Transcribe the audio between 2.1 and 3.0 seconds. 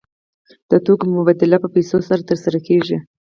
ترسره کیږي.